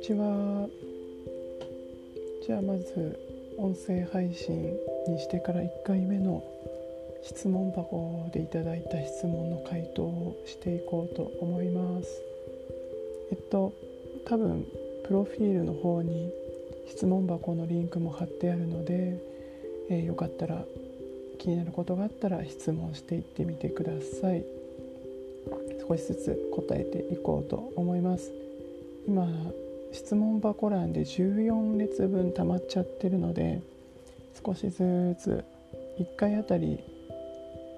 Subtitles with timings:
[0.00, 0.68] ちは。
[2.46, 3.18] じゃあまず
[3.58, 4.76] 音声配信
[5.08, 6.42] にしてから1回目の
[7.22, 12.22] 質問箱でいただいた質問の回答をしていこうと思います。
[13.32, 13.72] えっと
[14.24, 14.66] 多分
[15.04, 16.30] プロフィールの方に
[16.86, 19.18] 質問箱のリンクも貼ってあるので、
[19.90, 20.64] えー、よかったら
[21.38, 24.44] 気になることがあったら質問していってみてください。
[25.86, 28.32] 少しずつ答えていこうと思います。
[29.06, 29.26] 今
[29.92, 33.60] 質問箱欄で14列分溜まっちゃってるので
[34.44, 35.44] 少しずつ
[35.98, 36.78] 1回あたり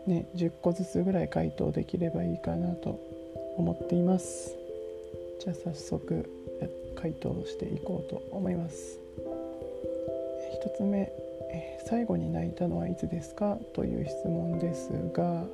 [0.07, 3.01] ね10個ずつぐらい回答できればいいかなと
[3.57, 4.57] 思っています。
[5.41, 6.29] じゃあ早速
[6.97, 8.99] 回答していこうと思います。
[10.63, 11.11] 1つ目
[11.87, 13.59] 最後に泣いたのはいつですか？
[13.75, 15.45] という質問ですが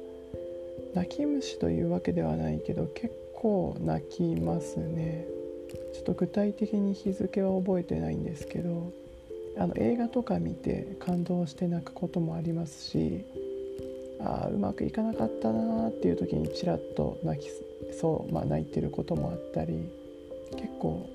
[0.95, 5.27] 泣き虫というわけではないけど結構泣きますね。
[5.95, 8.93] ちょっと具体的に日付は覚えてないんですけど
[9.59, 13.25] あの映画とか見て感動して泣くこともありますし
[14.21, 17.49] ああうまくいかなかったなーっていう時にちらっと泣き
[18.01, 19.89] そう、まあ、泣いてることもあったり
[20.53, 21.09] 結構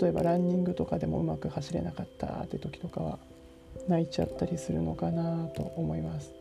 [0.00, 3.18] 例えばランニングとかでもうまく走れなかったって時とかは
[3.88, 6.32] 泣いちゃったりするのかなと思います。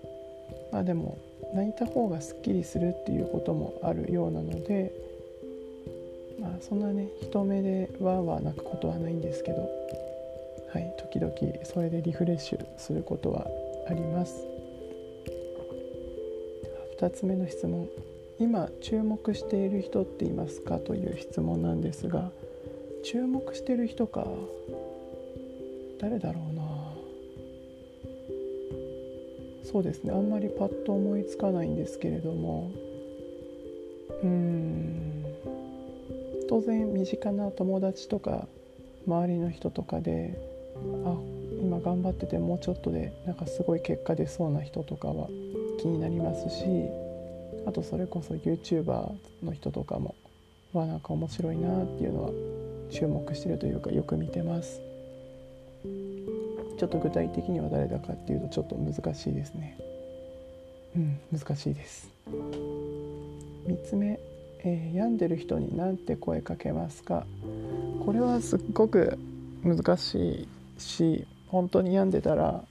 [0.71, 1.17] まあ、でも
[1.53, 4.91] 泣いた方がすっきりするっていうこともあるようなので、
[6.61, 9.69] そんなね人目でわーわー泣くことはないんですけど、
[10.71, 11.33] はい、時々
[11.65, 13.47] それでリフレッシュすることは
[13.89, 14.47] あります。
[16.99, 17.89] 2つ目の質問。
[18.39, 22.31] 今注目している人っていますかという質問なんですが
[23.03, 24.25] 注目してる人か
[25.99, 26.61] 誰だろうな。
[29.63, 32.71] そうですねあんまりパッと思いつかないんですけれども。
[34.23, 35.00] うん。
[36.51, 38.45] 当然身近な友達とか
[39.07, 40.37] 周りの人とかで
[41.05, 41.15] あ
[41.61, 45.27] 今頑張っててもうちょっとでなんかすごい結果出そうな人とかは
[45.79, 46.65] 気になりますし
[47.65, 49.13] あとそれこそ YouTuber
[49.45, 50.13] の人とかも
[50.73, 52.31] わなんか面白いなっていうのは
[52.91, 54.81] 注目してるというかよく見てます。
[56.77, 59.77] ちょっと具体的には誰だかっていうとちょっと難しいですね。
[60.97, 62.09] うん難しいです。
[62.27, 64.19] 3つ目、
[64.63, 67.25] えー、病んでる人に何て声かけますか？
[68.05, 69.17] これはすっごく
[69.63, 72.63] 難しいし本当に病んでたら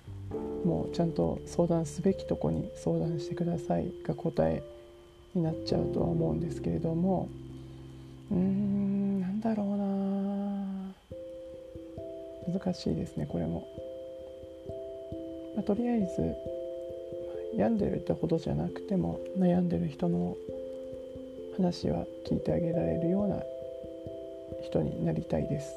[0.65, 4.63] もうちゃんと相談すべきとこに相談してくださいが答え
[5.35, 7.29] になっちゃうとは思うんですけれども
[8.31, 10.93] うーんなんだろうな
[12.61, 13.67] 難しいですねこれも。
[15.57, 16.35] まあ、とりあえず
[17.57, 20.37] 病んでるってほどじゃなくても悩んでる人の
[21.61, 23.37] 話は聞いてあげられるような
[24.65, 25.71] 人になりたいです。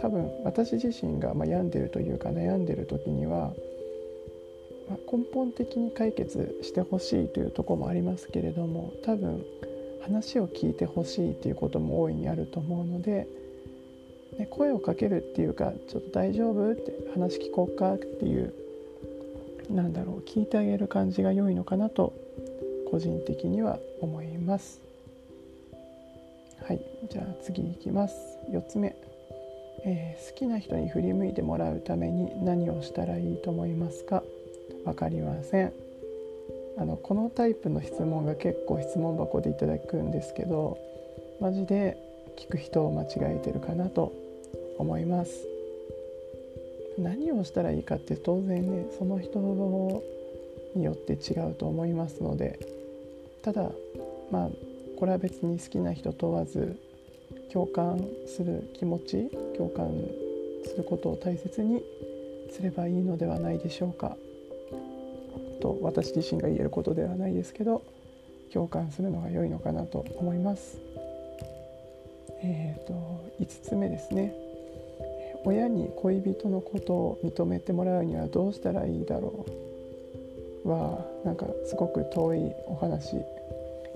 [0.00, 3.52] 多分私自身が病んでるというか悩んでる時には、
[4.88, 9.44] ま、根本的に解決してほしいというとこもありますけれども多分
[10.02, 13.26] 話を聞いてほしいということも大いにあると思うので
[14.38, 18.54] ね、声をかけるっていうかちょっと大丈夫って話聞こうかっていう
[19.70, 22.12] なんだろう聞いてあげる感じが良いのかなと
[22.92, 24.78] 個人的には思います。
[26.62, 26.80] はい。
[27.10, 28.14] じゃあ次いきます。
[28.50, 28.94] 4つ目、
[29.86, 34.22] えー、好きな人に振り向いてもらうために何をしたらいいと思いますか？
[34.84, 35.72] 分かりません。
[36.76, 40.76] あのこのタイプの質問が結構質問箱でいただくんですけど
[41.40, 41.96] マジで
[42.38, 44.12] 聞く人を間違えてるかなと
[44.78, 45.32] 思います。
[46.98, 50.02] 何をしたらいいかって当然ねその人
[50.76, 52.81] によって違うと思いますので
[53.42, 53.70] ただ
[54.30, 54.48] まあ
[54.98, 56.78] これは別に好きな人問わず
[57.52, 59.90] 共感する気持ち共感
[60.64, 61.82] することを大切に
[62.50, 64.16] すればいいのではないでしょうか。
[65.60, 67.82] と私自身が言えることではないですけど
[68.52, 70.78] 共感するのが良いのかなと思います。
[72.44, 74.34] えーと、と5つ目ですね。
[75.44, 79.71] 親に恋人のことを認めてもらうにはどうしたらいいだろう。
[80.64, 83.16] はなんかすごく遠いお話。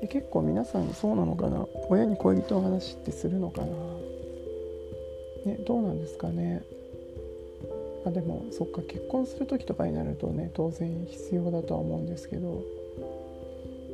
[0.08, 1.66] 結構皆さんそうなのかな。
[1.88, 3.68] 親に恋人の話ってするのかな。
[5.46, 6.62] ねどうなんですかね。
[8.04, 12.62] あでもそっか結婚する時とかになるとね当然必要だとは思うんですけど。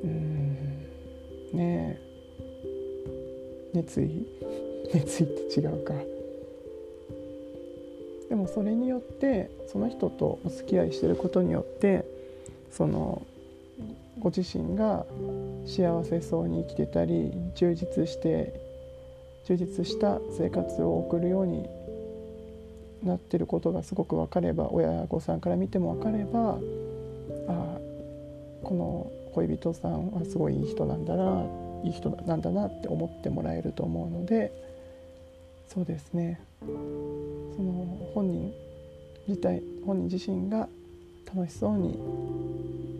[0.04, 0.56] うん。
[1.52, 1.98] ね。
[1.98, 2.12] え
[3.74, 4.26] 熱意？
[4.92, 5.94] 熱意って違うか。
[8.28, 12.06] でもそれによってその人とお付き合いしてることによって
[12.72, 13.22] その
[14.18, 15.06] ご自身が
[15.66, 18.60] 幸せそうに生きてたり充実して
[19.44, 21.68] 充実した生活を送るように
[23.02, 26.58] なってることがすごく分かれば親御さんから見ても分かれば
[27.48, 27.78] あ
[28.62, 31.44] この恋人さんはすごいいい人なんだな
[31.84, 34.52] いい人なんだなって思ってもらえると思うので
[35.68, 36.38] そうですね。
[36.60, 36.66] そ
[37.62, 38.52] の本人
[39.26, 40.68] 自体本人自身が
[41.34, 41.98] 楽しそうに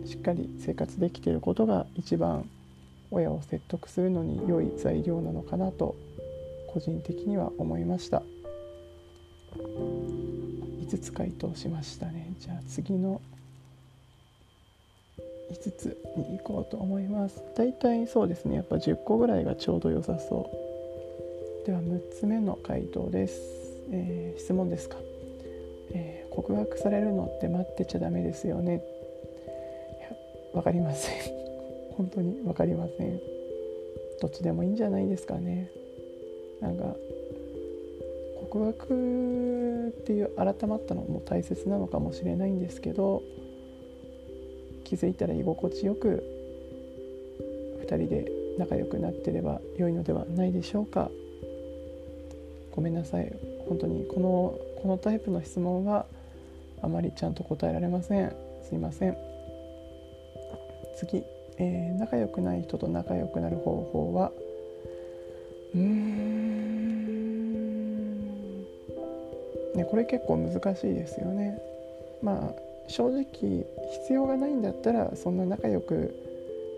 [0.07, 2.49] しっかり生活できていることが一番
[3.11, 5.95] 親を説得するのに良い材料なのかなと
[6.67, 8.23] 個人的には思いました。
[9.55, 12.33] 5つ回答しましたね。
[12.39, 13.21] じゃあ次の。
[15.51, 17.43] 5つに行こうと思います。
[17.55, 18.55] だいたいそうですね。
[18.55, 21.67] やっぱ10個ぐらいがちょうど良さそう。
[21.67, 23.39] では6つ目の回答です、
[23.91, 24.97] えー、質問ですか、
[25.93, 28.83] えー、告白されるのって待ってちゃダメですよね。
[30.53, 31.15] 分かりません。
[31.97, 33.19] 本当に分かりません。
[34.21, 35.69] どっちでもいいんじゃないですかね。
[36.61, 36.95] なんか
[38.49, 43.21] 告白っていう改まったのも大切なのかもしれないんですけど
[44.83, 46.23] 気づいたら居心地よく
[47.81, 51.09] 2人で仲良くなってれば良いのではないでしょうか。
[52.71, 53.31] ごめんなさい。
[53.67, 56.05] 本当にこのこのタイプの質問は
[56.81, 58.35] あまりちゃんと答えられません。
[58.67, 59.17] すいません。
[60.97, 61.23] 次、
[61.57, 64.29] えー、仲良くない人と仲良くなる方法は？
[65.73, 66.63] うーん。
[69.73, 71.57] ねこれ結構難しいですよね。
[72.21, 72.53] まあ
[72.89, 73.65] 正直必
[74.11, 76.13] 要がないんだったらそんな仲良く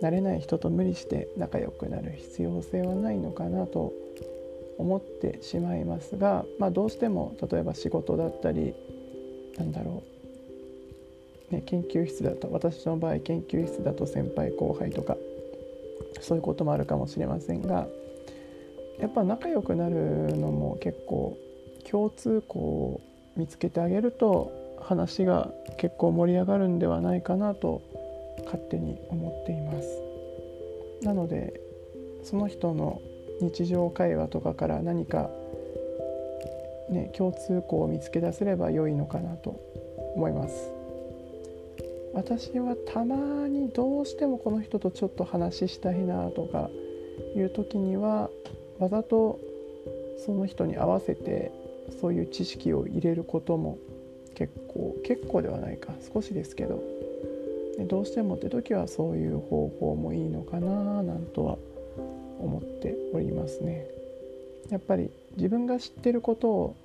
[0.04, 3.92] なれない人と無理して仲良くなる必要性はないのかなと思
[4.78, 8.74] 思ってしまいますが、まあ、どうしても例えば仕事だったり
[9.58, 10.04] なんだろ
[11.52, 15.16] う、ね、研究室だと私の場合研究室だと先輩後輩とか
[16.22, 17.88] そういうこともあるかもしれませんが
[19.00, 19.96] やっぱ仲良くなる
[20.38, 21.38] のも結構
[21.90, 23.02] 共通項を
[23.36, 24.52] 見つけてあげると
[24.82, 27.82] 話が結構盛り上がるんではないかなと
[28.46, 30.02] 勝手に思っています。
[31.02, 31.60] なので
[32.24, 33.02] その人の
[33.42, 35.30] 日常会話とかから何か、
[36.90, 39.60] ね、共通項を見つけ出せれば良いのかなと
[40.16, 40.72] 思います。
[42.14, 46.70] 私はたまにどうしてもこの人とちょっと話したいなとか
[47.36, 48.30] いう時には
[48.80, 49.40] わざと
[50.26, 51.52] その人に合わせて
[52.00, 53.78] そういう知識を入れることも
[54.34, 55.94] 結構結構ではないか。
[56.14, 56.82] 少しですけど。
[57.78, 61.58] どうしてもって時はそういう方法もいいのかななんとは
[62.46, 63.88] 思っておりますね。
[64.70, 66.76] やっぱり自分が知ってることを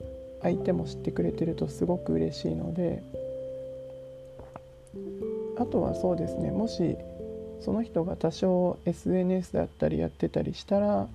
[0.42, 3.02] 相手も知ってくれてるとすごく嬉しいので
[5.58, 6.96] あとはそうですねもし
[7.60, 11.06] その人が多少 SNS だったりやってたりしたら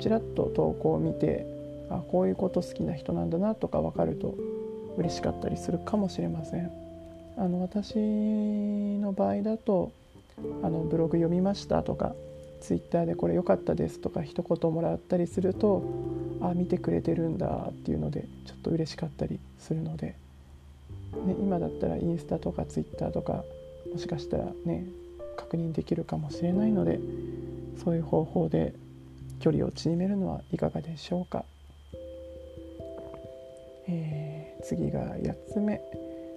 [0.00, 1.46] ちらっと投稿を見て
[1.90, 4.34] あこういうこと好きな人なんだなとか分かると
[4.96, 6.70] 嬉しかったりするかもしれません。
[7.36, 9.90] あの私の場合だと
[10.62, 12.14] あのブログ読みましたとか
[12.64, 15.82] ツイッターでこれ良かったですとか一言もらったりすると
[16.40, 20.16] あ見てくれてるんだっていうのでちょっと嬉しかったりするので、
[21.26, 23.44] ね、今だったらインスタとかツイッターとか
[23.92, 24.86] もしかしたらね
[25.36, 27.00] 確認できるかもしれないので
[27.84, 28.72] そういう方法で
[29.40, 31.44] 距離を縮めるのはいかがでしょうか。
[33.86, 35.82] えー、次が8つ目。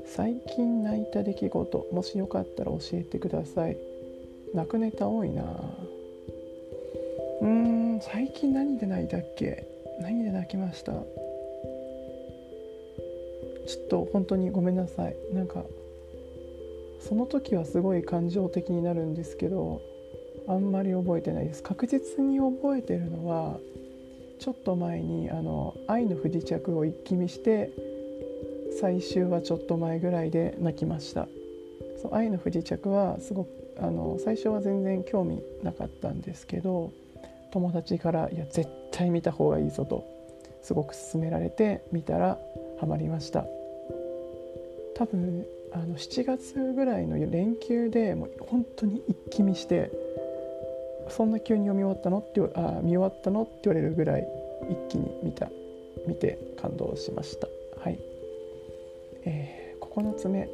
[0.06, 3.78] 最近泣いた出来事もしよかったら教えてください。
[4.54, 5.44] 泣くネタ多いな
[7.42, 9.68] うーん最近何で泣いたっけ？
[10.00, 10.92] 何で泣きました？
[10.92, 11.04] ちょ
[13.84, 15.16] っと本当にごめんなさい。
[15.34, 15.64] なんか
[17.00, 19.82] その時はすごい感情的になるんですけど
[20.48, 21.64] あんまり覚えてないです。
[21.64, 23.58] 確実に覚えてるのは
[24.40, 27.72] ちょっと前にあの「愛の不時着」を一気見して
[28.80, 31.28] 最終はちょっと前ぐらいで泣きました。
[32.02, 36.92] そう愛の不時着はすごくあの最初は全然興味なかったんですけど
[37.52, 40.04] 友達から「いや絶対見た方がいいぞ」と
[40.62, 42.38] すごく勧められて見たら
[42.80, 43.46] ハマりました。
[44.96, 49.92] 多分あの7月ぐらいの連休でもう本当に一気見して
[51.10, 54.28] そんな急に読み終わったのってあ見終わったのって言われるぐらい
[54.70, 55.50] 一気に見た
[56.08, 57.48] 見て感動しました。
[57.80, 58.00] はい、
[59.26, 60.50] えー、9つ目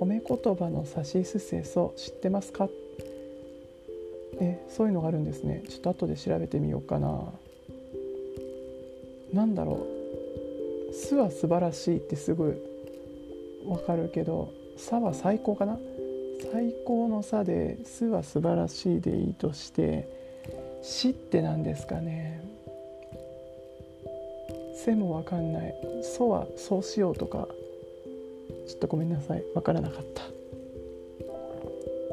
[0.00, 2.68] 褒め言葉のさしすせそ知ってますか？
[4.42, 5.62] えそういうのがあるんですね。
[5.68, 7.32] ちょっと後で調べてみようかな。
[9.32, 9.86] 何だろ
[10.90, 12.62] う「す」は素晴らしいってすぐ
[13.66, 15.78] わかるけど「さ」は最高かな。
[16.50, 20.08] 最高の差で「す」は素晴らしいでいいとして
[20.82, 22.42] 「死」って何ですかね
[24.74, 27.48] 「せ」もわかんない「そ」は「そうしよう」とか。
[28.66, 29.44] ちょっとごめんなさい。
[29.54, 30.22] わからなかった。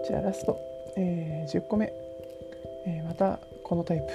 [0.08, 0.58] じゃあラスト、
[0.98, 1.94] えー、10個目、
[2.90, 4.06] え、またこのタイプ。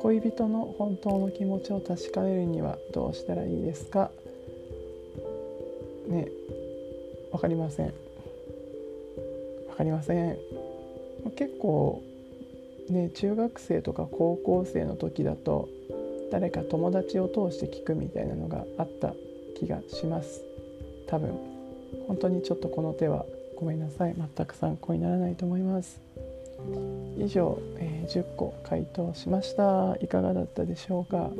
[0.00, 4.10] 恋人の本当の気持ちを確かめるにはどうしたらいいですか？
[6.08, 6.28] ね
[7.30, 7.86] 分かりません。
[9.68, 10.38] 分かりません。
[11.36, 12.02] 結構
[12.90, 15.68] ね中学生とか高校生の時だと
[16.32, 19.14] 誰か友達を通して聞くみたいなのがあった
[19.56, 20.42] 気がします。
[21.06, 21.30] 多分。
[22.08, 23.24] 本当にちょっとこの手は
[23.54, 24.14] ごめんなさい。
[24.16, 26.00] 全く参考にならないと思います。
[27.18, 29.96] 以上、え、10個回答しました。
[30.00, 31.30] いかがだったでしょうか？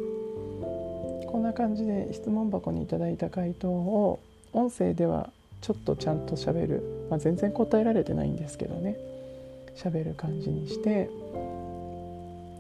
[1.31, 4.21] こんな感じで質問箱にいただいた回答を
[4.53, 8.99] 音声ではちょっとちゃんとしゃべる、まあ、全然答えられてないんですけどね。
[9.75, 11.09] しゃべる感じにして。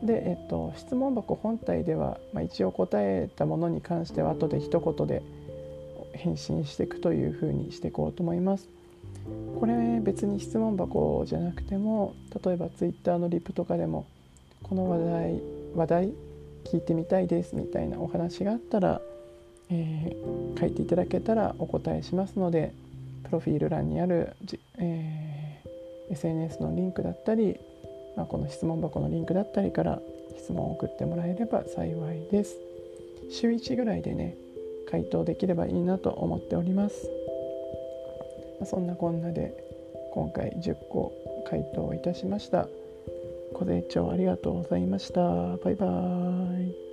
[0.02, 5.22] で、えっと、質問箱本体では、まあ、一応答えたものに関しては後で一言で
[6.14, 8.68] 返信していくというふうにしていこうと思います。
[9.58, 12.14] これ別に質問箱じゃなくても
[12.44, 14.06] 例えば Twitter のリプとかでも
[14.62, 15.40] この話題
[15.74, 16.12] 話題
[16.64, 19.00] 聞いてみたいですみたいなお話があったら、
[19.70, 22.74] えー、書いていただけたらお答えしますので
[23.24, 24.34] プロフィール欄にある、
[24.78, 27.58] えー、SNS のリンクだったり、
[28.16, 30.00] まあ、この質問箱のリンクだったりから
[30.38, 32.56] 質問を送ってもらえれば幸いです。
[33.30, 34.36] 週1ぐらいでね
[34.90, 37.21] 回答できればいいなと思っております。
[38.64, 39.52] そんなこんなで
[40.12, 41.12] 今回10個
[41.48, 42.68] 回答いたしました。
[43.52, 45.20] ご清聴ありがとうございました。
[45.58, 46.91] バイバーイ。